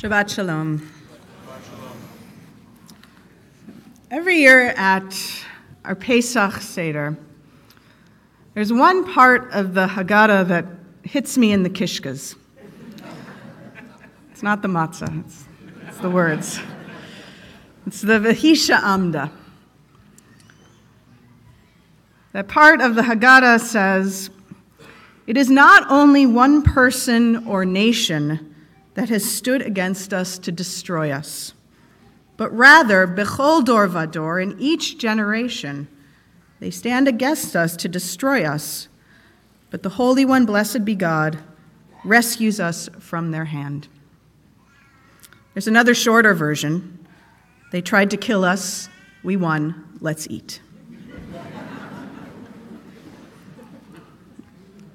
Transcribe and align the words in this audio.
Shabbat 0.00 0.34
Shalom. 0.34 0.90
Every 4.10 4.36
year 4.36 4.68
at 4.68 5.14
our 5.84 5.94
Pesach 5.94 6.62
Seder, 6.62 7.18
there's 8.54 8.72
one 8.72 9.04
part 9.12 9.52
of 9.52 9.74
the 9.74 9.86
Haggadah 9.86 10.48
that 10.48 10.64
hits 11.02 11.36
me 11.36 11.52
in 11.52 11.64
the 11.64 11.68
kishkas. 11.68 12.34
It's 14.30 14.42
not 14.42 14.62
the 14.62 14.68
matzah, 14.68 15.22
it's, 15.22 15.44
it's 15.86 15.98
the 15.98 16.08
words. 16.08 16.60
It's 17.86 18.00
the 18.00 18.20
Vehi 18.20 18.56
She'amda. 18.56 19.30
That 22.32 22.48
part 22.48 22.80
of 22.80 22.94
the 22.94 23.02
Haggadah 23.02 23.60
says, 23.60 24.30
It 25.26 25.36
is 25.36 25.50
not 25.50 25.90
only 25.90 26.24
one 26.24 26.62
person 26.62 27.46
or 27.46 27.66
nation 27.66 28.49
that 29.00 29.08
has 29.08 29.24
stood 29.24 29.62
against 29.62 30.12
us 30.12 30.36
to 30.36 30.52
destroy 30.52 31.10
us, 31.10 31.54
but 32.36 32.54
rather, 32.54 33.06
Bechol 33.06 33.64
Dor 33.64 33.88
Vador, 33.88 34.42
in 34.42 34.54
each 34.60 34.98
generation, 34.98 35.88
they 36.58 36.70
stand 36.70 37.08
against 37.08 37.56
us 37.56 37.76
to 37.76 37.88
destroy 37.88 38.44
us. 38.44 38.88
But 39.70 39.82
the 39.82 39.88
Holy 39.88 40.26
One, 40.26 40.44
blessed 40.44 40.84
be 40.84 40.94
God, 40.94 41.38
rescues 42.04 42.60
us 42.60 42.90
from 42.98 43.30
their 43.30 43.46
hand. 43.46 43.88
There's 45.54 45.66
another 45.66 45.94
shorter 45.94 46.34
version. 46.34 47.06
They 47.72 47.80
tried 47.80 48.10
to 48.10 48.18
kill 48.18 48.44
us, 48.44 48.90
we 49.22 49.34
won, 49.34 49.96
let's 50.02 50.26
eat. 50.28 50.60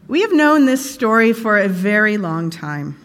we 0.07 0.21
have 0.21 0.31
known 0.31 0.67
this 0.67 0.93
story 0.93 1.33
for 1.33 1.57
a 1.57 1.67
very 1.67 2.17
long 2.17 2.51
time. 2.51 3.01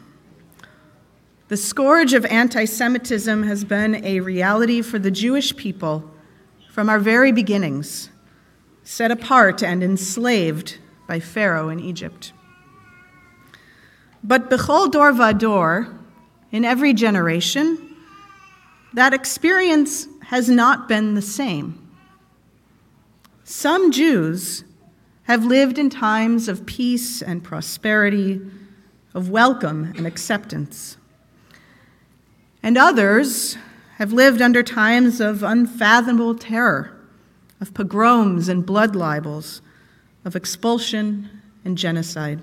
The 1.51 1.57
scourge 1.57 2.13
of 2.13 2.25
anti 2.27 2.65
Semitism 2.65 3.43
has 3.43 3.65
been 3.65 4.05
a 4.05 4.21
reality 4.21 4.83
for 4.83 5.01
the 5.01 5.11
Jewish 5.11 5.57
people 5.57 6.09
from 6.71 6.89
our 6.89 7.01
very 7.01 7.33
beginnings, 7.33 8.09
set 8.85 9.11
apart 9.11 9.61
and 9.61 9.83
enslaved 9.83 10.79
by 11.09 11.19
Pharaoh 11.19 11.69
in 11.69 11.81
Egypt. 11.81 12.33
But 14.23 14.49
Bechol 14.49 14.93
Dor 14.93 15.13
Vador, 15.13 15.93
in 16.53 16.65
every 16.65 16.95
generation, 16.95 17.97
that 18.93 19.13
experience 19.13 20.07
has 20.27 20.49
not 20.49 20.87
been 20.87 21.15
the 21.15 21.21
same. 21.21 21.85
Some 23.43 23.91
Jews 23.91 24.63
have 25.25 25.45
lived 25.45 25.81
in 25.81 25.91
times 25.91 26.47
of 26.47 26.65
peace 26.65 27.21
and 27.21 27.43
prosperity, 27.43 28.41
of 29.15 29.31
welcome 29.31 29.93
and 29.97 30.07
acceptance. 30.07 30.97
And 32.63 32.77
others 32.77 33.57
have 33.97 34.13
lived 34.13 34.43
under 34.43 34.63
times 34.63 35.21
of 35.21 35.43
unfathomable 35.43 36.35
terror, 36.35 36.97
of 37.61 37.75
pogroms 37.75 38.49
and 38.49 38.65
blood 38.65 38.95
libels, 38.95 39.63
of 40.25 40.37
expulsion 40.37 41.29
and 41.65 41.77
genocide. 41.77 42.43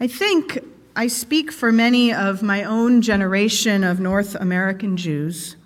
I 0.00 0.06
think 0.06 0.58
I 0.94 1.06
speak 1.06 1.50
for 1.50 1.72
many 1.72 2.12
of 2.12 2.42
my 2.42 2.64
own 2.64 3.02
generation 3.02 3.84
of 3.84 4.00
North 4.00 4.34
American 4.34 4.96
Jews 4.96 5.56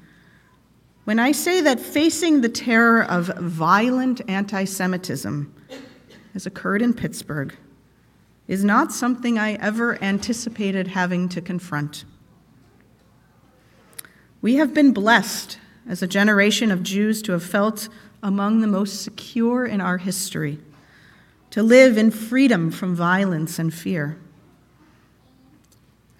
when 1.04 1.18
I 1.18 1.32
say 1.32 1.60
that 1.62 1.80
facing 1.80 2.40
the 2.40 2.48
terror 2.48 3.02
of 3.02 3.26
violent 3.38 4.20
anti 4.28 4.64
Semitism 4.64 5.52
has 6.34 6.46
occurred 6.46 6.82
in 6.82 6.94
Pittsburgh 6.94 7.56
is 8.48 8.64
not 8.64 8.92
something 8.92 9.38
I 9.38 9.54
ever 9.54 10.02
anticipated 10.02 10.88
having 10.88 11.28
to 11.30 11.40
confront. 11.40 12.04
We 14.42 14.56
have 14.56 14.72
been 14.72 14.92
blessed 14.92 15.58
as 15.88 16.02
a 16.02 16.06
generation 16.06 16.70
of 16.70 16.82
Jews 16.82 17.22
to 17.22 17.32
have 17.32 17.44
felt 17.44 17.88
among 18.22 18.60
the 18.60 18.66
most 18.66 19.02
secure 19.02 19.66
in 19.66 19.80
our 19.80 19.98
history, 19.98 20.58
to 21.50 21.62
live 21.62 21.96
in 21.96 22.10
freedom 22.10 22.70
from 22.70 22.94
violence 22.94 23.58
and 23.58 23.72
fear. 23.72 24.18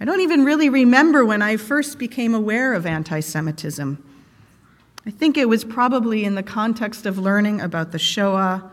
I 0.00 0.04
don't 0.04 0.20
even 0.20 0.44
really 0.44 0.68
remember 0.68 1.24
when 1.24 1.42
I 1.42 1.56
first 1.56 1.98
became 1.98 2.34
aware 2.34 2.72
of 2.72 2.86
anti 2.86 3.20
Semitism. 3.20 4.02
I 5.06 5.10
think 5.10 5.36
it 5.36 5.48
was 5.48 5.64
probably 5.64 6.24
in 6.24 6.34
the 6.34 6.42
context 6.42 7.06
of 7.06 7.18
learning 7.18 7.60
about 7.60 7.92
the 7.92 7.98
Shoah, 7.98 8.70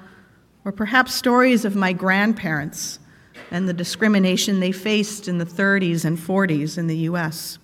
or 0.66 0.72
perhaps 0.72 1.14
stories 1.14 1.64
of 1.64 1.76
my 1.76 1.94
grandparents 1.94 3.00
and 3.52 3.68
the 3.68 3.74
discrimination 3.74 4.60
they 4.60 4.72
faced 4.72 5.28
in 5.28 5.38
the 5.38 5.46
30s 5.46 6.06
and 6.06 6.18
40s 6.18 6.78
in 6.78 6.88
the 6.88 6.98
US. 7.10 7.60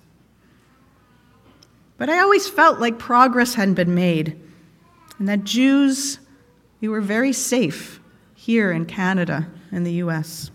But 1.96 2.10
I 2.10 2.20
always 2.20 2.48
felt 2.48 2.80
like 2.80 2.98
progress 2.98 3.54
hadn't 3.54 3.74
been 3.74 3.94
made, 3.94 4.40
and 5.18 5.28
that 5.28 5.44
Jews, 5.44 6.18
we 6.80 6.88
were 6.88 7.00
very 7.00 7.32
safe 7.32 8.00
here 8.34 8.72
in 8.72 8.86
Canada 8.86 9.48
and 9.70 9.86
the 9.86 9.92
US. 9.94 10.50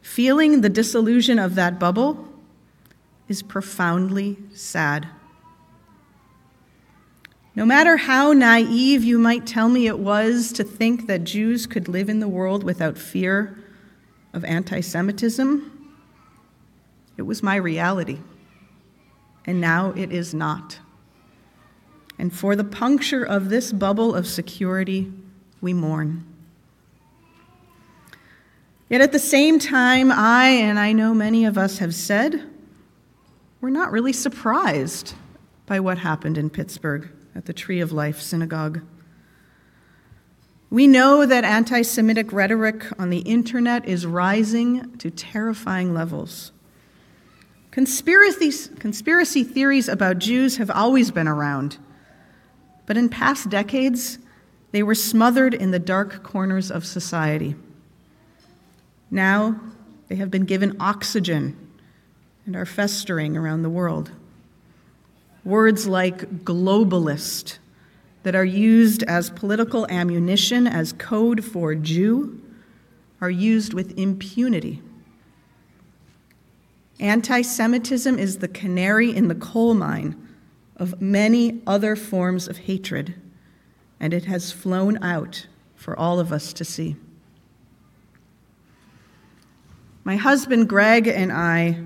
Feeling 0.00 0.60
the 0.60 0.68
disillusion 0.68 1.38
of 1.38 1.54
that 1.56 1.78
bubble 1.78 2.28
is 3.28 3.42
profoundly 3.42 4.36
sad. 4.52 5.08
No 7.58 7.66
matter 7.66 7.96
how 7.96 8.32
naive 8.32 9.02
you 9.02 9.18
might 9.18 9.44
tell 9.44 9.68
me 9.68 9.88
it 9.88 9.98
was 9.98 10.52
to 10.52 10.62
think 10.62 11.08
that 11.08 11.24
Jews 11.24 11.66
could 11.66 11.88
live 11.88 12.08
in 12.08 12.20
the 12.20 12.28
world 12.28 12.62
without 12.62 12.96
fear 12.96 13.58
of 14.32 14.44
anti 14.44 14.80
Semitism, 14.80 15.96
it 17.16 17.22
was 17.22 17.42
my 17.42 17.56
reality. 17.56 18.20
And 19.44 19.60
now 19.60 19.90
it 19.96 20.12
is 20.12 20.32
not. 20.32 20.78
And 22.16 22.32
for 22.32 22.54
the 22.54 22.62
puncture 22.62 23.24
of 23.24 23.48
this 23.48 23.72
bubble 23.72 24.14
of 24.14 24.28
security, 24.28 25.12
we 25.60 25.74
mourn. 25.74 26.24
Yet 28.88 29.00
at 29.00 29.10
the 29.10 29.18
same 29.18 29.58
time, 29.58 30.12
I, 30.12 30.46
and 30.46 30.78
I 30.78 30.92
know 30.92 31.12
many 31.12 31.44
of 31.44 31.58
us 31.58 31.78
have 31.78 31.96
said, 31.96 32.40
we're 33.60 33.70
not 33.70 33.90
really 33.90 34.12
surprised 34.12 35.14
by 35.66 35.80
what 35.80 35.98
happened 35.98 36.38
in 36.38 36.50
Pittsburgh 36.50 37.10
at 37.34 37.46
the 37.46 37.52
Tree 37.52 37.80
of 37.80 37.92
Life 37.92 38.20
Synagogue. 38.20 38.80
We 40.70 40.86
know 40.86 41.24
that 41.24 41.44
anti 41.44 41.82
Semitic 41.82 42.32
rhetoric 42.32 42.84
on 42.98 43.10
the 43.10 43.20
internet 43.20 43.86
is 43.86 44.04
rising 44.04 44.96
to 44.98 45.10
terrifying 45.10 45.94
levels. 45.94 46.52
Conspiracy, 47.70 48.50
conspiracy 48.78 49.44
theories 49.44 49.88
about 49.88 50.18
Jews 50.18 50.56
have 50.56 50.70
always 50.70 51.10
been 51.10 51.28
around, 51.28 51.78
but 52.86 52.96
in 52.96 53.08
past 53.08 53.48
decades, 53.48 54.18
they 54.72 54.82
were 54.82 54.94
smothered 54.94 55.54
in 55.54 55.70
the 55.70 55.78
dark 55.78 56.22
corners 56.22 56.70
of 56.70 56.84
society. 56.84 57.54
Now, 59.10 59.60
they 60.08 60.16
have 60.16 60.30
been 60.30 60.44
given 60.44 60.76
oxygen 60.80 61.56
and 62.44 62.56
are 62.56 62.66
festering 62.66 63.36
around 63.36 63.62
the 63.62 63.70
world. 63.70 64.10
Words 65.48 65.88
like 65.88 66.44
globalist 66.44 67.56
that 68.22 68.34
are 68.34 68.44
used 68.44 69.02
as 69.04 69.30
political 69.30 69.86
ammunition, 69.88 70.66
as 70.66 70.92
code 70.92 71.42
for 71.42 71.74
Jew, 71.74 72.38
are 73.22 73.30
used 73.30 73.72
with 73.72 73.98
impunity. 73.98 74.82
Anti 77.00 77.40
Semitism 77.40 78.18
is 78.18 78.40
the 78.40 78.48
canary 78.48 79.10
in 79.16 79.28
the 79.28 79.34
coal 79.34 79.72
mine 79.72 80.28
of 80.76 81.00
many 81.00 81.62
other 81.66 81.96
forms 81.96 82.46
of 82.46 82.58
hatred, 82.58 83.14
and 83.98 84.12
it 84.12 84.26
has 84.26 84.52
flown 84.52 85.02
out 85.02 85.46
for 85.74 85.98
all 85.98 86.20
of 86.20 86.30
us 86.30 86.52
to 86.52 86.62
see. 86.62 86.94
My 90.04 90.16
husband 90.16 90.68
Greg 90.68 91.08
and 91.08 91.32
I 91.32 91.78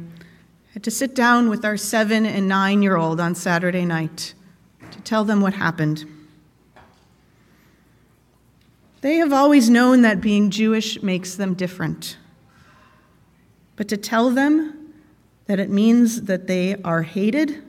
had 0.73 0.83
to 0.85 0.91
sit 0.91 1.15
down 1.15 1.51
with 1.51 1.65
our 1.65 1.77
seven 1.77 2.25
and 2.25 2.49
nine 2.49 2.83
year 2.83 2.97
old 2.97 3.21
on 3.21 3.35
Saturday 3.35 3.85
night 3.85 4.33
to 4.91 5.01
tell 5.03 5.25
them 5.25 5.41
what 5.41 5.53
happened. 5.53 6.05
They 9.03 9.17
have 9.17 9.33
always 9.33 9.69
known 9.69 10.03
that 10.03 10.21
being 10.21 10.51
Jewish 10.51 11.03
makes 11.03 11.35
them 11.35 11.55
different. 11.55 12.17
But 13.77 13.89
to 13.89 13.97
tell 13.97 14.31
them 14.31 14.95
that 15.47 15.59
it 15.59 15.69
means 15.69 16.23
that 16.23 16.47
they 16.47 16.77
are 16.83 17.03
hated 17.03 17.63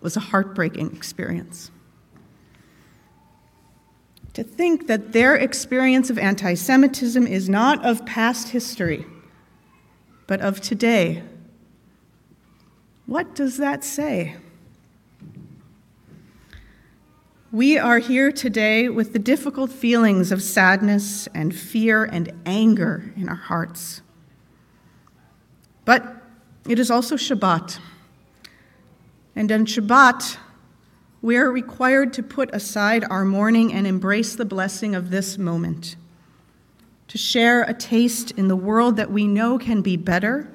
was 0.00 0.16
a 0.16 0.20
heartbreaking 0.20 0.96
experience. 0.96 1.70
To 4.32 4.42
think 4.42 4.86
that 4.86 5.12
their 5.12 5.36
experience 5.36 6.10
of 6.10 6.18
anti 6.18 6.54
Semitism 6.54 7.26
is 7.26 7.48
not 7.48 7.84
of 7.84 8.04
past 8.04 8.48
history 8.48 9.06
but 10.26 10.40
of 10.40 10.60
today. 10.60 11.22
What 13.06 13.34
does 13.34 13.58
that 13.58 13.84
say? 13.84 14.36
We 17.52 17.78
are 17.78 18.00
here 18.00 18.32
today 18.32 18.88
with 18.88 19.12
the 19.12 19.18
difficult 19.18 19.70
feelings 19.70 20.32
of 20.32 20.42
sadness 20.42 21.28
and 21.28 21.54
fear 21.54 22.04
and 22.04 22.32
anger 22.44 23.12
in 23.16 23.28
our 23.28 23.36
hearts. 23.36 24.02
But 25.84 26.16
it 26.68 26.78
is 26.78 26.90
also 26.90 27.16
Shabbat. 27.16 27.78
And 29.36 29.52
on 29.52 29.66
Shabbat, 29.66 30.38
we 31.22 31.36
are 31.36 31.50
required 31.50 32.12
to 32.14 32.22
put 32.22 32.54
aside 32.54 33.04
our 33.08 33.24
mourning 33.24 33.72
and 33.72 33.86
embrace 33.86 34.34
the 34.34 34.44
blessing 34.44 34.94
of 34.94 35.10
this 35.10 35.38
moment, 35.38 35.96
to 37.16 37.22
share 37.22 37.62
a 37.62 37.72
taste 37.72 38.32
in 38.32 38.46
the 38.48 38.56
world 38.56 38.96
that 38.96 39.10
we 39.10 39.26
know 39.26 39.56
can 39.56 39.80
be 39.80 39.96
better 39.96 40.52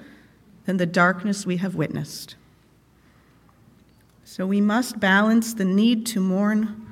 than 0.66 0.78
the 0.78 0.86
darkness 0.86 1.44
we 1.44 1.58
have 1.58 1.74
witnessed. 1.74 2.36
So 4.24 4.46
we 4.46 4.62
must 4.62 5.00
balance 5.00 5.56
the 5.56 5.66
need 5.66 6.06
to 6.08 6.20
mourn 6.20 6.86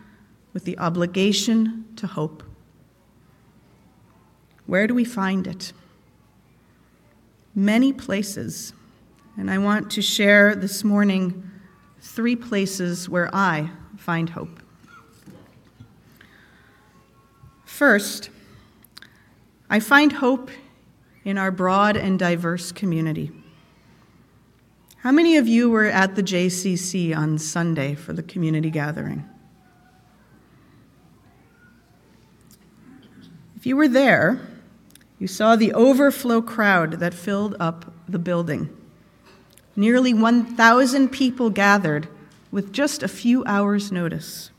with 0.54 0.66
the 0.66 0.76
obligation 0.80 1.86
to 1.98 2.08
hope. 2.08 2.42
Where 4.66 4.88
do 4.88 4.96
we 4.96 5.06
find 5.06 5.46
it? 5.46 5.72
Many 7.54 7.94
places. 7.94 8.74
And 9.38 9.52
I 9.52 9.60
want 9.60 9.92
to 9.92 10.02
share 10.02 10.56
this 10.56 10.84
morning 10.84 11.48
three 12.02 12.36
places 12.36 13.08
where 13.08 13.30
I 13.36 13.70
find 13.98 14.32
hope. 14.32 14.64
First, 17.66 18.32
I 19.70 19.80
find 19.80 20.14
hope 20.14 20.50
in 21.24 21.38
our 21.38 21.52
broad 21.52 21.96
and 21.96 22.18
diverse 22.18 22.72
community. 22.72 23.32
How 24.98 25.12
many 25.12 25.38
of 25.38 25.48
you 25.48 25.70
were 25.70 25.86
at 25.86 26.16
the 26.16 26.24
JCC 26.24 27.16
on 27.16 27.38
Sunday 27.38 27.96
for 27.96 28.14
the 28.14 28.24
community 28.24 28.70
gathering? 28.70 29.30
If 33.56 33.66
you 33.66 33.76
were 33.76 33.88
there, 33.88 34.42
you 35.20 35.28
saw 35.28 35.56
the 35.56 35.74
overflow 35.74 36.42
crowd 36.42 36.94
that 36.94 37.14
filled 37.14 37.56
up 37.60 37.94
the 38.08 38.20
building. 38.20 38.76
Nearly 39.76 40.14
1,000 40.14 41.10
people 41.10 41.50
gathered 41.50 42.08
with 42.52 42.74
just 42.74 43.04
a 43.04 43.08
few 43.08 43.46
hours' 43.46 43.92
notice. 43.92 44.52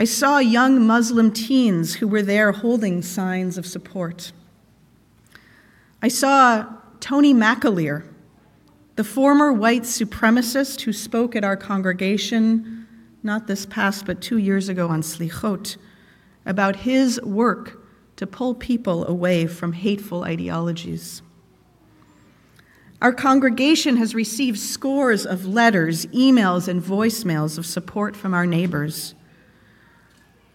I 0.00 0.04
saw 0.04 0.38
young 0.38 0.86
Muslim 0.86 1.30
teens 1.30 1.96
who 1.96 2.08
were 2.08 2.22
there 2.22 2.52
holding 2.52 3.02
signs 3.02 3.58
of 3.58 3.66
support. 3.66 4.32
I 6.00 6.08
saw 6.08 6.64
Tony 7.00 7.34
McAleer, 7.34 8.06
the 8.96 9.04
former 9.04 9.52
white 9.52 9.82
supremacist 9.82 10.80
who 10.80 10.94
spoke 10.94 11.36
at 11.36 11.44
our 11.44 11.54
congregation, 11.54 12.86
not 13.22 13.46
this 13.46 13.66
past, 13.66 14.06
but 14.06 14.22
two 14.22 14.38
years 14.38 14.70
ago 14.70 14.88
on 14.88 15.02
Slichot, 15.02 15.76
about 16.46 16.76
his 16.76 17.20
work 17.20 17.84
to 18.16 18.26
pull 18.26 18.54
people 18.54 19.06
away 19.06 19.46
from 19.46 19.74
hateful 19.74 20.24
ideologies. 20.24 21.20
Our 23.02 23.12
congregation 23.12 23.98
has 23.98 24.14
received 24.14 24.58
scores 24.58 25.26
of 25.26 25.44
letters, 25.44 26.06
emails, 26.06 26.68
and 26.68 26.82
voicemails 26.82 27.58
of 27.58 27.66
support 27.66 28.16
from 28.16 28.32
our 28.32 28.46
neighbors. 28.46 29.14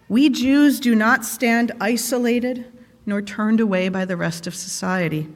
We 0.08 0.30
Jews 0.30 0.78
do 0.78 0.94
not 0.94 1.24
stand 1.24 1.72
isolated 1.80 2.72
nor 3.04 3.22
turned 3.22 3.60
away 3.60 3.88
by 3.88 4.04
the 4.04 4.16
rest 4.16 4.46
of 4.46 4.54
society. 4.54 5.28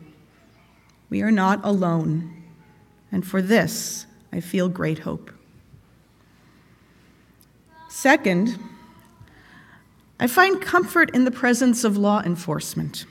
We 1.09 1.23
are 1.23 1.31
not 1.31 1.65
alone, 1.65 2.45
and 3.11 3.27
for 3.27 3.43
this 3.43 4.07
I 4.33 4.41
feel 4.41 4.69
great 4.69 5.01
hope. 5.01 5.33
Second, 7.89 8.59
I 10.21 10.27
find 10.27 10.61
comfort 10.61 11.15
in 11.15 11.25
the 11.25 11.31
presence 11.31 11.83
of 11.83 11.97
law 11.97 12.23
enforcement. 12.23 13.07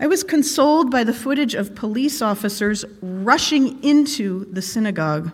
I 0.00 0.06
was 0.06 0.24
consoled 0.24 0.90
by 0.90 1.04
the 1.04 1.12
footage 1.12 1.54
of 1.54 1.74
police 1.74 2.22
officers 2.22 2.84
rushing 3.00 3.82
into 3.84 4.46
the 4.46 4.62
synagogue 4.62 5.30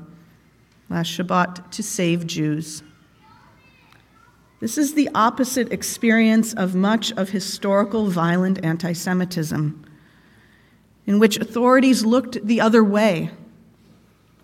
last 0.90 1.11
Shabbat 1.11 1.70
to 1.70 1.82
save 1.82 2.26
Jews. 2.26 2.82
This 4.60 4.76
is 4.76 4.94
the 4.94 5.08
opposite 5.14 5.72
experience 5.72 6.52
of 6.52 6.75
much 6.75 7.12
of 7.12 7.31
historical 7.31 8.08
violent 8.08 8.64
anti 8.64 8.93
Semitism, 8.93 9.84
in 11.06 11.19
which 11.20 11.37
authorities 11.37 12.05
looked 12.05 12.44
the 12.44 12.60
other 12.60 12.82
way, 12.82 13.31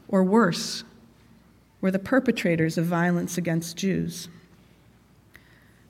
or 0.06 0.22
worse, 0.22 0.84
were 1.80 1.90
the 1.90 1.98
perpetrators 1.98 2.78
of 2.78 2.86
violence 2.86 3.36
against 3.36 3.76
Jews. 3.76 4.28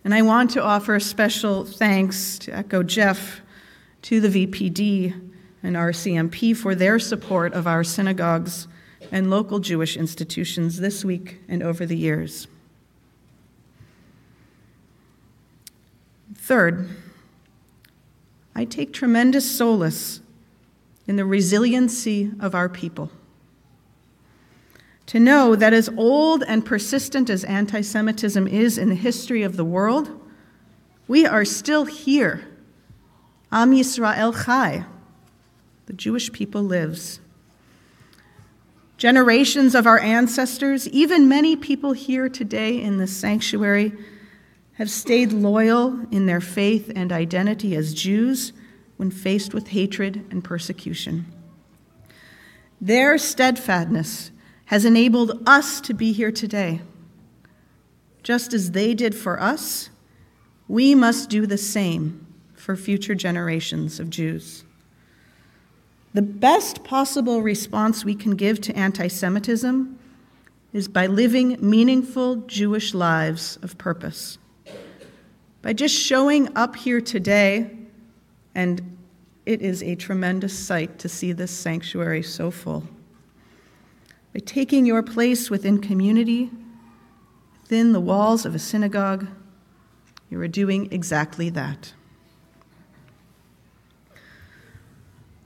And 0.04 0.14
I 0.14 0.22
want 0.22 0.50
to 0.52 0.62
offer 0.62 0.98
special 1.00 1.64
thanks 1.64 2.38
to 2.40 2.54
echo 2.54 2.82
Jeff 2.82 3.42
to 4.02 4.20
the 4.20 4.46
VPD 4.46 5.12
and 5.62 5.76
RCMP 5.76 6.56
for 6.56 6.74
their 6.74 6.98
support 6.98 7.52
of 7.52 7.66
our 7.66 7.84
synagogues 7.84 8.68
and 9.12 9.30
local 9.30 9.60
Jewish 9.60 9.96
institutions 9.96 10.80
this 10.80 11.04
week 11.04 11.40
and 11.48 11.62
over 11.62 11.84
the 11.84 11.96
years. 11.96 12.48
Third, 16.44 16.90
I 18.54 18.66
take 18.66 18.92
tremendous 18.92 19.50
solace 19.50 20.20
in 21.06 21.16
the 21.16 21.24
resiliency 21.24 22.32
of 22.38 22.54
our 22.54 22.68
people. 22.68 23.10
To 25.06 25.18
know 25.18 25.56
that 25.56 25.72
as 25.72 25.88
old 25.96 26.42
and 26.46 26.62
persistent 26.62 27.30
as 27.30 27.44
anti 27.44 27.80
Semitism 27.80 28.46
is 28.46 28.76
in 28.76 28.90
the 28.90 28.94
history 28.94 29.42
of 29.42 29.56
the 29.56 29.64
world, 29.64 30.20
we 31.08 31.24
are 31.24 31.46
still 31.46 31.86
here 31.86 32.44
Am 33.50 33.72
Yisrael 33.72 34.44
Chai. 34.44 34.84
The 35.86 35.94
Jewish 35.94 36.30
people 36.30 36.62
lives. 36.62 37.20
Generations 38.98 39.74
of 39.74 39.86
our 39.86 39.98
ancestors, 39.98 40.86
even 40.88 41.26
many 41.26 41.56
people 41.56 41.94
here 41.94 42.28
today 42.28 42.82
in 42.82 42.98
this 42.98 43.16
sanctuary, 43.16 43.94
have 44.74 44.90
stayed 44.90 45.32
loyal 45.32 46.00
in 46.10 46.26
their 46.26 46.40
faith 46.40 46.90
and 46.94 47.12
identity 47.12 47.76
as 47.76 47.94
Jews 47.94 48.52
when 48.96 49.10
faced 49.10 49.54
with 49.54 49.68
hatred 49.68 50.26
and 50.30 50.42
persecution. 50.42 51.26
Their 52.80 53.18
steadfastness 53.18 54.30
has 54.66 54.84
enabled 54.84 55.42
us 55.46 55.80
to 55.82 55.94
be 55.94 56.12
here 56.12 56.32
today. 56.32 56.80
Just 58.22 58.52
as 58.52 58.72
they 58.72 58.94
did 58.94 59.14
for 59.14 59.40
us, 59.40 59.90
we 60.66 60.94
must 60.94 61.28
do 61.28 61.46
the 61.46 61.58
same 61.58 62.26
for 62.54 62.74
future 62.74 63.14
generations 63.14 64.00
of 64.00 64.10
Jews. 64.10 64.64
The 66.14 66.22
best 66.22 66.84
possible 66.84 67.42
response 67.42 68.04
we 68.04 68.14
can 68.14 68.36
give 68.36 68.60
to 68.62 68.76
anti 68.76 69.08
Semitism 69.08 69.98
is 70.72 70.88
by 70.88 71.06
living 71.06 71.58
meaningful 71.60 72.36
Jewish 72.36 72.94
lives 72.94 73.58
of 73.62 73.76
purpose. 73.78 74.38
By 75.64 75.72
just 75.72 75.94
showing 75.94 76.54
up 76.58 76.76
here 76.76 77.00
today, 77.00 77.70
and 78.54 78.98
it 79.46 79.62
is 79.62 79.82
a 79.82 79.94
tremendous 79.94 80.56
sight 80.56 80.98
to 80.98 81.08
see 81.08 81.32
this 81.32 81.50
sanctuary 81.50 82.22
so 82.22 82.50
full. 82.50 82.84
By 84.34 84.40
taking 84.40 84.84
your 84.84 85.02
place 85.02 85.48
within 85.48 85.78
community, 85.78 86.50
within 87.62 87.92
the 87.92 88.00
walls 88.00 88.44
of 88.44 88.54
a 88.54 88.58
synagogue, 88.58 89.26
you 90.28 90.38
are 90.38 90.48
doing 90.48 90.92
exactly 90.92 91.48
that. 91.48 91.94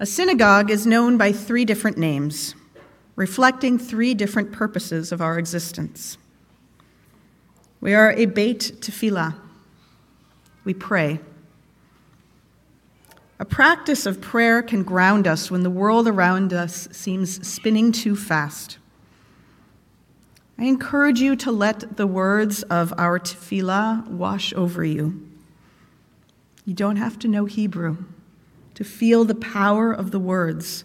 A 0.00 0.06
synagogue 0.06 0.68
is 0.68 0.84
known 0.84 1.16
by 1.16 1.30
three 1.30 1.64
different 1.64 1.96
names, 1.96 2.56
reflecting 3.14 3.78
three 3.78 4.14
different 4.14 4.50
purposes 4.50 5.12
of 5.12 5.20
our 5.20 5.38
existence. 5.38 6.18
We 7.80 7.94
are 7.94 8.10
a 8.10 8.26
Beit 8.26 8.80
Tefillah. 8.80 9.42
We 10.64 10.74
pray. 10.74 11.20
A 13.38 13.44
practice 13.44 14.04
of 14.04 14.20
prayer 14.20 14.62
can 14.62 14.82
ground 14.82 15.26
us 15.26 15.50
when 15.50 15.62
the 15.62 15.70
world 15.70 16.08
around 16.08 16.52
us 16.52 16.88
seems 16.90 17.46
spinning 17.46 17.92
too 17.92 18.16
fast. 18.16 18.78
I 20.58 20.64
encourage 20.64 21.20
you 21.20 21.36
to 21.36 21.52
let 21.52 21.96
the 21.96 22.06
words 22.06 22.64
of 22.64 22.92
our 22.98 23.20
tefillah 23.20 24.08
wash 24.08 24.52
over 24.54 24.84
you. 24.84 25.24
You 26.64 26.74
don't 26.74 26.96
have 26.96 27.18
to 27.20 27.28
know 27.28 27.44
Hebrew 27.44 27.96
to 28.74 28.84
feel 28.84 29.24
the 29.24 29.36
power 29.36 29.92
of 29.92 30.10
the 30.10 30.18
words 30.18 30.84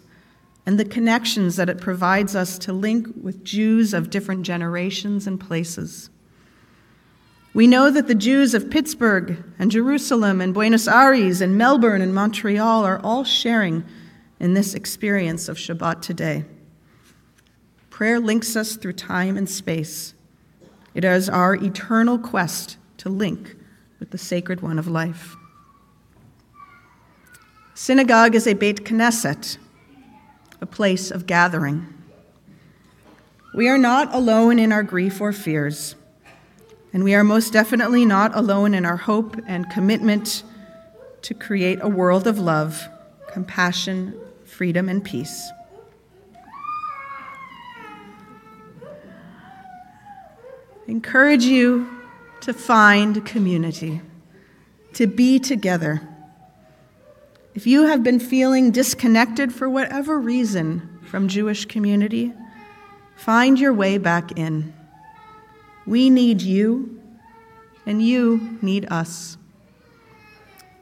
and 0.64 0.78
the 0.78 0.84
connections 0.84 1.56
that 1.56 1.68
it 1.68 1.80
provides 1.80 2.34
us 2.36 2.56
to 2.58 2.72
link 2.72 3.08
with 3.20 3.44
Jews 3.44 3.92
of 3.92 4.10
different 4.10 4.44
generations 4.44 5.26
and 5.26 5.38
places. 5.38 6.08
We 7.54 7.68
know 7.68 7.88
that 7.88 8.08
the 8.08 8.16
Jews 8.16 8.52
of 8.52 8.68
Pittsburgh 8.68 9.42
and 9.60 9.70
Jerusalem 9.70 10.40
and 10.40 10.52
Buenos 10.52 10.88
Aires 10.88 11.40
and 11.40 11.56
Melbourne 11.56 12.02
and 12.02 12.12
Montreal 12.12 12.84
are 12.84 13.00
all 13.04 13.22
sharing 13.22 13.84
in 14.40 14.54
this 14.54 14.74
experience 14.74 15.48
of 15.48 15.56
Shabbat 15.56 16.02
today. 16.02 16.44
Prayer 17.90 18.18
links 18.18 18.56
us 18.56 18.74
through 18.74 18.94
time 18.94 19.36
and 19.36 19.48
space, 19.48 20.14
It 20.94 21.04
is 21.04 21.28
our 21.28 21.54
eternal 21.54 22.18
quest 22.18 22.76
to 22.98 23.08
link 23.08 23.54
with 24.00 24.10
the 24.10 24.18
sacred 24.18 24.60
one 24.60 24.80
of 24.80 24.88
life. 24.88 25.36
Synagogue 27.74 28.34
is 28.34 28.48
a 28.48 28.54
Beit 28.54 28.84
Knesset, 28.84 29.58
a 30.60 30.66
place 30.66 31.12
of 31.12 31.26
gathering. 31.26 31.86
We 33.54 33.68
are 33.68 33.78
not 33.78 34.12
alone 34.12 34.58
in 34.58 34.72
our 34.72 34.82
grief 34.82 35.20
or 35.20 35.32
fears, 35.32 35.94
and 36.94 37.04
we 37.04 37.14
are 37.14 37.22
most 37.22 37.52
definitely 37.52 38.06
not 38.06 38.34
alone 38.34 38.72
in 38.72 38.86
our 38.86 38.96
hope 38.96 39.36
and 39.46 39.68
commitment 39.68 40.42
to 41.20 41.34
create 41.34 41.78
a 41.82 41.88
world 41.88 42.26
of 42.26 42.38
love, 42.38 42.88
compassion, 43.30 44.18
freedom, 44.46 44.88
and 44.88 45.04
peace. 45.04 45.50
encourage 50.86 51.44
you 51.44 51.88
to 52.40 52.52
find 52.52 53.24
community, 53.24 54.00
to 54.92 55.06
be 55.06 55.38
together. 55.38 56.06
If 57.54 57.66
you 57.66 57.86
have 57.86 58.02
been 58.02 58.20
feeling 58.20 58.70
disconnected 58.70 59.52
for 59.52 59.68
whatever 59.68 60.18
reason 60.18 61.00
from 61.04 61.28
Jewish 61.28 61.64
community, 61.66 62.32
find 63.16 63.58
your 63.58 63.72
way 63.72 63.98
back 63.98 64.38
in. 64.38 64.74
We 65.86 66.08
need 66.10 66.40
you, 66.40 67.00
and 67.84 68.02
you 68.02 68.58
need 68.62 68.86
us. 68.90 69.36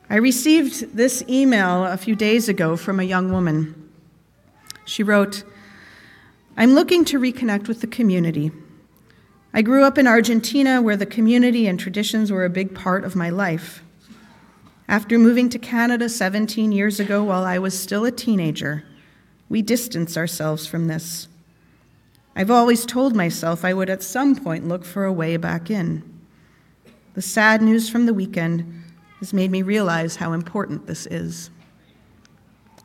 I 0.08 0.16
received 0.16 0.94
this 0.94 1.24
email 1.28 1.86
a 1.86 1.96
few 1.96 2.14
days 2.14 2.48
ago 2.48 2.76
from 2.76 3.00
a 3.00 3.04
young 3.04 3.32
woman. 3.32 3.90
She 4.84 5.02
wrote, 5.02 5.42
I'm 6.56 6.74
looking 6.74 7.04
to 7.06 7.18
reconnect 7.18 7.66
with 7.66 7.80
the 7.80 7.86
community. 7.86 8.52
I 9.54 9.62
grew 9.62 9.84
up 9.84 9.98
in 9.98 10.06
Argentina 10.06 10.82
where 10.82 10.96
the 10.96 11.06
community 11.06 11.66
and 11.66 11.80
traditions 11.80 12.30
were 12.30 12.44
a 12.44 12.50
big 12.50 12.74
part 12.74 13.04
of 13.04 13.16
my 13.16 13.30
life. 13.30 13.82
After 14.88 15.18
moving 15.18 15.48
to 15.48 15.58
Canada 15.58 16.08
17 16.08 16.72
years 16.72 17.00
ago 17.00 17.24
while 17.24 17.44
I 17.44 17.58
was 17.58 17.78
still 17.78 18.04
a 18.04 18.10
teenager, 18.10 18.84
we 19.48 19.62
distanced 19.62 20.16
ourselves 20.16 20.66
from 20.66 20.88
this. 20.88 21.28
I've 22.34 22.50
always 22.50 22.86
told 22.86 23.14
myself 23.14 23.64
I 23.64 23.74
would 23.74 23.90
at 23.90 24.02
some 24.02 24.34
point 24.34 24.66
look 24.66 24.84
for 24.84 25.04
a 25.04 25.12
way 25.12 25.36
back 25.36 25.70
in. 25.70 26.02
The 27.14 27.22
sad 27.22 27.60
news 27.60 27.90
from 27.90 28.06
the 28.06 28.14
weekend 28.14 28.84
has 29.18 29.34
made 29.34 29.50
me 29.50 29.62
realize 29.62 30.16
how 30.16 30.32
important 30.32 30.86
this 30.86 31.06
is. 31.06 31.50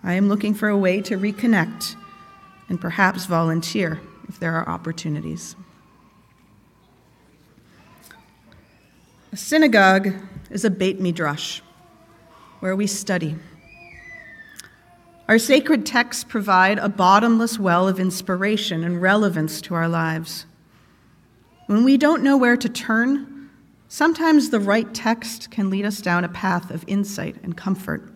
I 0.03 0.13
am 0.13 0.27
looking 0.27 0.53
for 0.53 0.67
a 0.67 0.77
way 0.77 1.01
to 1.01 1.17
reconnect 1.17 1.95
and 2.69 2.79
perhaps 2.79 3.25
volunteer 3.25 4.01
if 4.27 4.39
there 4.39 4.53
are 4.53 4.67
opportunities. 4.67 5.55
A 9.31 9.37
synagogue 9.37 10.13
is 10.49 10.65
a 10.65 10.69
Beit 10.69 10.99
Midrash, 10.99 11.61
where 12.59 12.75
we 12.75 12.87
study. 12.87 13.35
Our 15.27 15.39
sacred 15.39 15.85
texts 15.85 16.23
provide 16.23 16.79
a 16.79 16.87
bottomless 16.87 17.59
well 17.59 17.89
of 17.89 17.99
inspiration 17.99 18.85
and 18.85 19.01
relevance 19.01 19.59
to 19.61 19.75
our 19.75 19.89
lives. 19.89 20.45
When 21.65 21.83
we 21.83 21.97
don't 21.97 22.23
know 22.23 22.37
where 22.37 22.55
to 22.55 22.69
turn, 22.69 23.49
sometimes 23.89 24.51
the 24.51 24.59
right 24.61 24.93
text 24.93 25.51
can 25.51 25.69
lead 25.69 25.85
us 25.85 25.99
down 25.99 26.23
a 26.23 26.29
path 26.29 26.71
of 26.71 26.85
insight 26.87 27.35
and 27.43 27.57
comfort. 27.57 28.09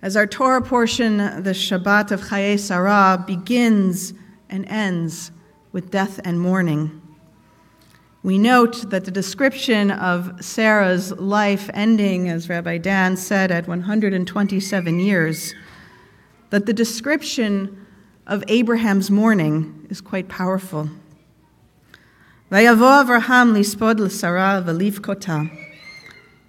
As 0.00 0.16
our 0.16 0.26
Torah 0.26 0.62
portion, 0.62 1.18
the 1.18 1.52
Shabbat 1.52 2.10
of 2.10 2.22
Chayei 2.22 2.58
Sarah, 2.58 3.22
begins 3.26 4.14
and 4.48 4.66
ends 4.66 5.30
with 5.72 5.90
death 5.90 6.20
and 6.24 6.40
mourning, 6.40 7.01
we 8.22 8.38
note 8.38 8.88
that 8.90 9.04
the 9.04 9.10
description 9.10 9.90
of 9.90 10.44
Sarah's 10.44 11.10
life 11.12 11.68
ending, 11.74 12.28
as 12.28 12.48
Rabbi 12.48 12.78
Dan 12.78 13.16
said, 13.16 13.50
at 13.50 13.66
127 13.66 15.00
years, 15.00 15.54
that 16.50 16.66
the 16.66 16.72
description 16.72 17.84
of 18.28 18.44
Abraham's 18.46 19.10
mourning 19.10 19.86
is 19.90 20.00
quite 20.00 20.28
powerful. 20.28 20.88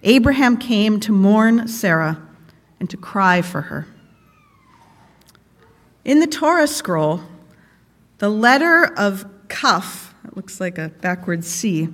Abraham 0.04 0.58
came 0.58 1.00
to 1.00 1.12
mourn 1.12 1.68
Sarah 1.68 2.22
and 2.80 2.88
to 2.90 2.98
cry 2.98 3.42
for 3.42 3.62
her. 3.62 3.88
In 6.06 6.20
the 6.20 6.28
Torah 6.28 6.68
scroll, 6.68 7.22
the 8.20 8.30
letter 8.30 8.94
of 8.96 9.26
Kaf 9.48 10.13
it 10.26 10.36
looks 10.36 10.60
like 10.60 10.78
a 10.78 10.90
backward 10.90 11.44
C. 11.44 11.90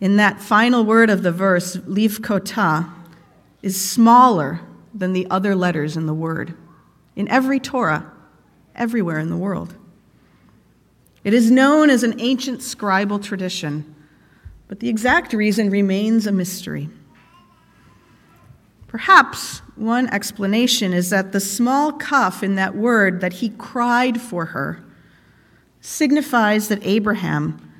In 0.00 0.16
that 0.16 0.40
final 0.40 0.84
word 0.84 1.10
of 1.10 1.22
the 1.22 1.32
verse, 1.32 1.78
kota, 2.22 2.86
is 3.62 3.80
smaller 3.80 4.60
than 4.94 5.12
the 5.12 5.26
other 5.30 5.54
letters 5.54 5.96
in 5.96 6.06
the 6.06 6.14
word. 6.14 6.54
In 7.14 7.28
every 7.28 7.60
Torah, 7.60 8.10
everywhere 8.74 9.18
in 9.18 9.28
the 9.28 9.36
world. 9.36 9.74
It 11.22 11.34
is 11.34 11.50
known 11.50 11.90
as 11.90 12.02
an 12.02 12.18
ancient 12.18 12.60
scribal 12.60 13.22
tradition, 13.22 13.94
but 14.68 14.80
the 14.80 14.88
exact 14.88 15.32
reason 15.32 15.68
remains 15.68 16.26
a 16.26 16.32
mystery. 16.32 16.88
Perhaps 18.88 19.58
one 19.76 20.08
explanation 20.08 20.92
is 20.92 21.10
that 21.10 21.32
the 21.32 21.40
small 21.40 21.92
kaf 21.92 22.42
in 22.42 22.54
that 22.56 22.74
word 22.74 23.20
that 23.20 23.34
he 23.34 23.50
cried 23.50 24.20
for 24.20 24.46
her 24.46 24.82
signifies 25.80 26.68
that 26.68 26.84
Abraham 26.86 27.72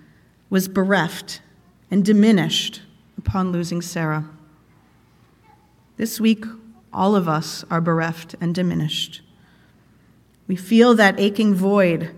was 0.49 0.69
bereft 0.69 1.41
and 1.91 2.05
diminished 2.05 2.83
upon 3.19 3.53
losing 3.53 3.83
Sarah. 3.83 4.25
This 5.97 6.21
week, 6.21 6.45
all 6.93 7.15
of 7.15 7.29
us 7.29 7.65
are 7.71 7.81
bereft 7.81 8.35
and 8.41 8.55
diminished. 8.55 9.21
We 10.49 10.57
feel 10.57 10.95
that 10.95 11.21
aching 11.21 11.55
void 11.55 12.15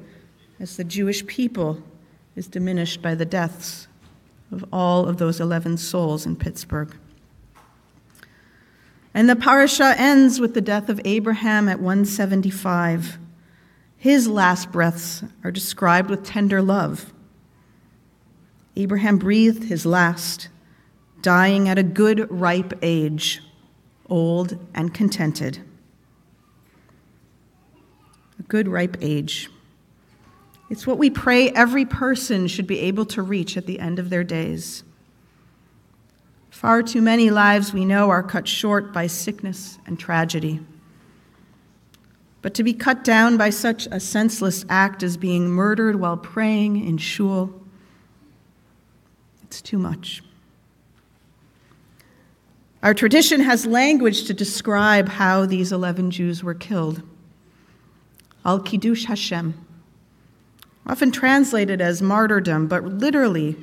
as 0.59 0.77
the 0.77 0.85
Jewish 0.85 1.27
people 1.27 1.83
is 2.37 2.47
diminished 2.47 3.03
by 3.03 3.15
the 3.15 3.25
deaths 3.27 3.89
of 4.51 4.65
all 4.73 5.07
of 5.07 5.19
those 5.19 5.41
11 5.41 5.79
souls 5.79 6.25
in 6.25 6.37
Pittsburgh. 6.37 6.97
And 9.15 9.29
the 9.29 9.37
parasha 9.37 9.95
ends 9.99 10.41
with 10.41 10.55
the 10.55 10.61
death 10.61 10.89
of 10.89 11.01
Abraham 11.05 11.69
at 11.69 11.81
175. 11.81 13.19
His 14.03 14.27
last 14.27 14.73
breaths 14.73 15.23
are 15.45 15.53
described 15.53 16.11
with 16.11 16.25
tender 16.25 16.61
love. 16.61 17.13
Abraham 18.75 19.17
breathed 19.17 19.63
his 19.63 19.87
last, 19.87 20.49
dying 21.21 21.69
at 21.69 21.79
a 21.79 21.85
good, 21.85 22.29
ripe 22.29 22.73
age, 22.83 23.41
old 24.11 24.59
and 24.75 24.93
contented. 24.93 25.61
A 28.41 28.43
good, 28.43 28.67
ripe 28.67 28.97
age. 29.01 29.49
It's 30.69 30.85
what 30.85 30.99
we 30.99 31.09
pray 31.09 31.51
every 31.51 31.85
person 31.85 32.49
should 32.49 32.67
be 32.67 32.81
able 32.81 33.07
to 33.07 33.23
reach 33.23 33.57
at 33.57 33.67
the 33.67 33.79
end 33.79 34.01
of 34.01 34.11
their 34.11 34.25
days. 34.25 34.83
Far 36.51 36.83
too 36.83 37.03
many 37.03 37.31
lives 37.31 37.73
we 37.73 37.85
know 37.85 38.11
are 38.11 38.25
cut 38.25 38.49
short 38.49 38.93
by 38.93 39.07
sickness 39.07 39.79
and 39.87 39.97
tragedy. 39.97 40.59
But 42.43 42.55
to 42.55 42.65
be 42.65 42.75
cut 42.75 43.05
down 43.05 43.37
by 43.37 43.51
such 43.51 43.87
a 43.91 44.01
senseless 44.01 44.65
act 44.69 45.03
as 45.05 45.17
being 45.17 45.49
murdered 45.49 45.97
while 45.97 46.17
praying 46.17 46.85
in 46.85 46.99
shul, 46.99 47.53
it's 49.45 49.63
too 49.63 49.79
much. 49.79 50.23
Our 52.83 52.95
tradition 52.95 53.41
has 53.41 53.65
language 53.65 54.25
to 54.25 54.35
describe 54.35 55.09
how 55.09 55.47
these 55.47 55.71
11 55.71 56.11
Jews 56.11 56.43
were 56.43 56.55
killed. 56.55 57.03
Al 58.45 58.59
Kiddush 58.59 59.05
Hashem, 59.05 59.55
often 60.85 61.13
translated 61.13 61.81
as 61.81 62.03
martyrdom, 62.03 62.67
but 62.67 62.83
literally 62.83 63.57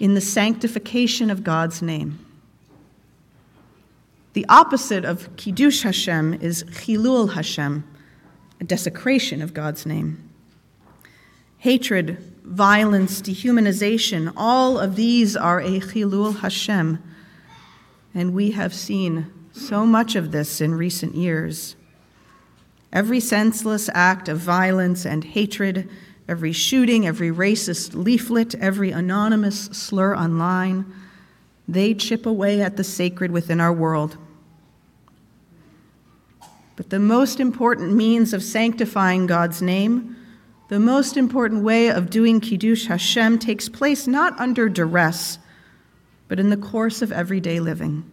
in 0.00 0.14
the 0.14 0.20
sanctification 0.20 1.30
of 1.30 1.44
God's 1.44 1.80
name. 1.80 2.18
The 4.34 4.46
opposite 4.48 5.04
of 5.04 5.34
Kiddush 5.36 5.82
Hashem 5.82 6.34
is 6.34 6.64
Chilul 6.64 7.32
Hashem, 7.32 7.84
a 8.60 8.64
desecration 8.64 9.40
of 9.40 9.54
God's 9.54 9.86
name. 9.86 10.30
Hatred, 11.58 12.18
violence, 12.44 13.22
dehumanization, 13.22 14.32
all 14.36 14.78
of 14.78 14.96
these 14.96 15.36
are 15.36 15.60
a 15.60 15.80
Chilul 15.80 16.40
Hashem. 16.40 17.02
And 18.14 18.34
we 18.34 18.52
have 18.52 18.74
seen 18.74 19.32
so 19.52 19.86
much 19.86 20.14
of 20.14 20.30
this 20.30 20.60
in 20.60 20.74
recent 20.74 21.14
years. 21.14 21.74
Every 22.92 23.20
senseless 23.20 23.88
act 23.94 24.28
of 24.28 24.38
violence 24.38 25.04
and 25.04 25.24
hatred, 25.24 25.88
every 26.28 26.52
shooting, 26.52 27.06
every 27.06 27.30
racist 27.30 27.94
leaflet, 27.94 28.54
every 28.56 28.90
anonymous 28.90 29.64
slur 29.66 30.14
online, 30.14 30.86
they 31.68 31.94
chip 31.94 32.26
away 32.26 32.62
at 32.62 32.76
the 32.76 32.84
sacred 32.84 33.30
within 33.30 33.60
our 33.60 33.72
world. 33.72 34.16
But 36.74 36.90
the 36.90 36.98
most 36.98 37.38
important 37.38 37.92
means 37.92 38.32
of 38.32 38.42
sanctifying 38.42 39.26
God's 39.26 39.60
name 39.60 40.16
the 40.68 40.78
most 40.78 41.16
important 41.16 41.64
way 41.64 41.90
of 41.90 42.10
doing 42.10 42.40
Kiddush 42.40 42.86
Hashem 42.86 43.38
takes 43.38 43.70
place 43.70 44.06
not 44.06 44.38
under 44.38 44.68
duress, 44.68 45.38
but 46.28 46.38
in 46.38 46.50
the 46.50 46.58
course 46.58 47.00
of 47.00 47.10
everyday 47.10 47.58
living. 47.58 48.08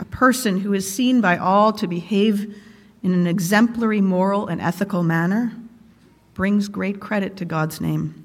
A 0.00 0.04
person 0.04 0.58
who 0.58 0.72
is 0.72 0.92
seen 0.92 1.20
by 1.20 1.38
all 1.38 1.72
to 1.74 1.86
behave 1.86 2.60
in 3.04 3.14
an 3.14 3.28
exemplary 3.28 4.00
moral 4.00 4.48
and 4.48 4.60
ethical 4.60 5.04
manner 5.04 5.52
brings 6.34 6.66
great 6.66 6.98
credit 6.98 7.36
to 7.36 7.44
God's 7.44 7.80
name. 7.80 8.21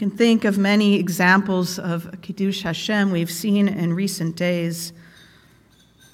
Can 0.00 0.10
think 0.10 0.46
of 0.46 0.56
many 0.56 0.94
examples 0.94 1.78
of 1.78 2.22
Kiddush 2.22 2.62
Hashem 2.62 3.10
we've 3.10 3.30
seen 3.30 3.68
in 3.68 3.92
recent 3.92 4.34
days. 4.34 4.94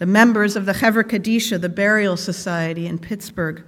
The 0.01 0.07
members 0.07 0.57
of 0.57 0.67
the 0.67 0.73
Chevra 0.73 1.05
Kadisha, 1.05 1.61
the 1.61 1.69
Burial 1.69 2.17
Society 2.17 2.89
in 2.89 2.99
Pittsburgh, 2.99 3.63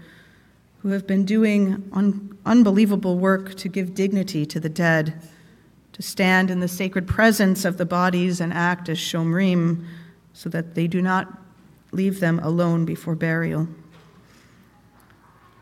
who 0.83 0.89
have 0.89 1.07
been 1.07 1.25
doing 1.25 1.89
un- 1.93 2.37
unbelievable 2.45 3.17
work 3.17 3.55
to 3.59 3.69
give 3.69 3.95
dignity 3.95 4.45
to 4.45 4.59
the 4.59 4.69
dead, 4.69 5.23
to 5.93 6.03
stand 6.03 6.51
in 6.51 6.59
the 6.59 6.67
sacred 6.67 7.07
presence 7.07 7.65
of 7.65 7.79
the 7.79 7.87
bodies 7.87 8.41
and 8.41 8.53
act 8.53 8.89
as 8.89 8.99
shomrim 8.99 9.87
so 10.33 10.49
that 10.49 10.75
they 10.75 10.89
do 10.89 11.01
not 11.01 11.33
leave 11.93 12.19
them 12.19 12.41
alone 12.41 12.85
before 12.85 13.15
burial. 13.15 13.69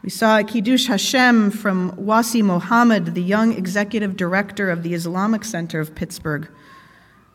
We 0.06 0.10
saw 0.10 0.40
Kiddush 0.40 0.86
Hashem 0.86 1.50
from 1.50 1.90
Wasi 1.96 2.40
Mohammed, 2.40 3.16
the 3.16 3.22
young 3.22 3.52
executive 3.54 4.16
director 4.16 4.70
of 4.70 4.84
the 4.84 4.94
Islamic 4.94 5.42
Center 5.42 5.80
of 5.80 5.96
Pittsburgh, 5.96 6.48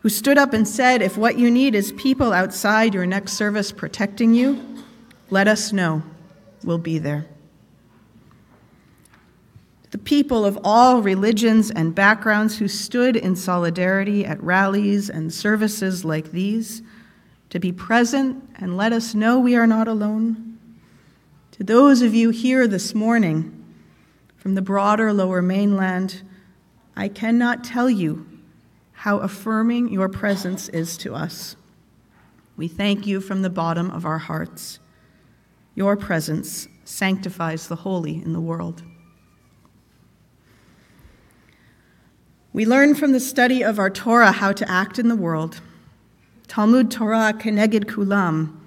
who 0.00 0.08
stood 0.08 0.38
up 0.38 0.54
and 0.54 0.66
said, 0.66 1.02
If 1.02 1.18
what 1.18 1.36
you 1.36 1.50
need 1.50 1.74
is 1.74 1.92
people 1.92 2.32
outside 2.32 2.94
your 2.94 3.04
next 3.04 3.34
service 3.34 3.72
protecting 3.72 4.32
you, 4.32 4.58
let 5.28 5.48
us 5.48 5.70
know. 5.70 6.02
We'll 6.64 6.78
be 6.78 6.96
there. 6.96 7.26
The 9.90 9.98
people 9.98 10.46
of 10.46 10.58
all 10.64 11.02
religions 11.02 11.70
and 11.70 11.94
backgrounds 11.94 12.56
who 12.56 12.68
stood 12.68 13.16
in 13.16 13.36
solidarity 13.36 14.24
at 14.24 14.42
rallies 14.42 15.10
and 15.10 15.30
services 15.30 16.06
like 16.06 16.32
these, 16.32 16.80
to 17.50 17.60
be 17.60 17.70
present 17.70 18.42
and 18.54 18.78
let 18.78 18.94
us 18.94 19.14
know 19.14 19.38
we 19.38 19.56
are 19.56 19.66
not 19.66 19.88
alone 19.88 20.51
to 21.62 21.66
those 21.66 22.02
of 22.02 22.12
you 22.12 22.30
here 22.30 22.66
this 22.66 22.92
morning 22.92 23.64
from 24.34 24.56
the 24.56 24.62
broader 24.62 25.12
lower 25.12 25.40
mainland, 25.40 26.20
I 26.96 27.06
cannot 27.06 27.62
tell 27.62 27.88
you 27.88 28.26
how 28.90 29.18
affirming 29.18 29.88
your 29.92 30.08
presence 30.08 30.68
is 30.70 30.96
to 30.96 31.14
us. 31.14 31.54
We 32.56 32.66
thank 32.66 33.06
you 33.06 33.20
from 33.20 33.42
the 33.42 33.48
bottom 33.50 33.92
of 33.92 34.04
our 34.04 34.18
hearts. 34.18 34.80
Your 35.76 35.96
presence 35.96 36.66
sanctifies 36.82 37.68
the 37.68 37.76
holy 37.76 38.16
in 38.16 38.32
the 38.32 38.40
world. 38.40 38.82
We 42.52 42.66
learn 42.66 42.96
from 42.96 43.12
the 43.12 43.20
study 43.20 43.62
of 43.62 43.78
our 43.78 43.88
Torah 43.88 44.32
how 44.32 44.52
to 44.52 44.68
act 44.68 44.98
in 44.98 45.06
the 45.06 45.14
world. 45.14 45.60
Talmud 46.48 46.90
Torah 46.90 47.32
Keneged 47.32 47.84
Kulam 47.84 48.61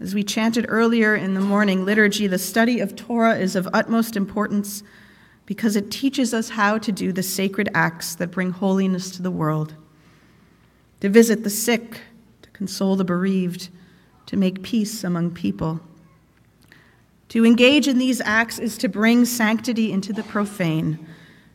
as 0.00 0.14
we 0.14 0.24
chanted 0.24 0.64
earlier 0.68 1.14
in 1.14 1.34
the 1.34 1.40
morning 1.40 1.84
liturgy, 1.84 2.26
the 2.26 2.38
study 2.38 2.80
of 2.80 2.96
Torah 2.96 3.36
is 3.36 3.54
of 3.54 3.68
utmost 3.74 4.16
importance 4.16 4.82
because 5.44 5.76
it 5.76 5.90
teaches 5.90 6.32
us 6.32 6.48
how 6.48 6.78
to 6.78 6.90
do 6.90 7.12
the 7.12 7.22
sacred 7.22 7.68
acts 7.74 8.14
that 8.14 8.30
bring 8.30 8.50
holiness 8.50 9.10
to 9.12 9.22
the 9.22 9.30
world 9.30 9.74
to 11.00 11.08
visit 11.08 11.44
the 11.44 11.50
sick, 11.50 12.02
to 12.42 12.50
console 12.50 12.94
the 12.94 13.04
bereaved, 13.04 13.70
to 14.26 14.36
make 14.36 14.62
peace 14.62 15.02
among 15.02 15.30
people. 15.30 15.80
To 17.30 17.46
engage 17.46 17.88
in 17.88 17.96
these 17.96 18.20
acts 18.20 18.58
is 18.58 18.76
to 18.78 18.88
bring 18.88 19.24
sanctity 19.24 19.92
into 19.92 20.12
the 20.12 20.22
profane, 20.22 21.06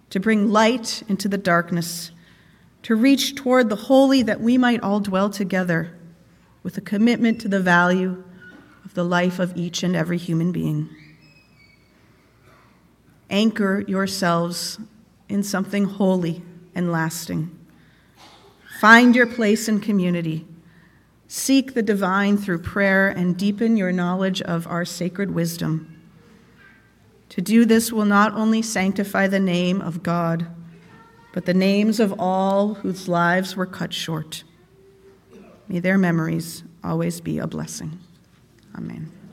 to 0.10 0.20
bring 0.20 0.52
light 0.52 1.04
into 1.08 1.28
the 1.28 1.38
darkness, 1.38 2.10
to 2.82 2.96
reach 2.96 3.36
toward 3.36 3.70
the 3.70 3.76
holy 3.76 4.24
that 4.24 4.42
we 4.42 4.58
might 4.58 4.82
all 4.82 5.00
dwell 5.00 5.30
together 5.30 5.96
with 6.64 6.76
a 6.76 6.82
commitment 6.82 7.40
to 7.42 7.48
the 7.48 7.60
value 7.60 8.24
the 8.96 9.06
life 9.06 9.40
of 9.40 9.56
each 9.56 9.84
and 9.84 9.96
every 9.96 10.18
human 10.18 10.52
being. 10.52 10.90
Anchor 13.30 13.84
yourselves 13.88 14.80
in 15.30 15.44
something 15.44 15.86
holy 15.86 16.42
and 16.74 16.92
lasting. 16.92 17.52
Find 18.80 19.16
your 19.16 19.28
place 19.28 19.68
in 19.68 19.80
community. 19.80 20.46
Seek 21.28 21.74
the 21.74 21.82
divine 21.82 22.38
through 22.38 22.60
prayer 22.60 23.10
and 23.10 23.38
deepen 23.38 23.78
your 23.78 23.92
knowledge 23.92 24.42
of 24.42 24.68
our 24.68 24.86
sacred 24.86 25.32
wisdom. 25.32 25.92
To 27.30 27.42
do 27.42 27.66
this 27.66 27.92
will 27.92 28.06
not 28.06 28.34
only 28.34 28.62
sanctify 28.62 29.28
the 29.28 29.40
name 29.40 29.82
of 29.82 30.04
God, 30.04 30.48
but 31.34 31.46
the 31.46 31.54
names 31.54 32.00
of 32.00 32.14
all 32.20 32.76
whose 32.76 33.08
lives 33.08 33.56
were 33.56 33.66
cut 33.66 33.94
short. 33.94 34.44
May 35.68 35.80
their 35.80 35.98
memories 35.98 36.64
always 36.84 37.20
be 37.20 37.40
a 37.40 37.48
blessing. 37.48 38.00
Amen. 38.78 39.25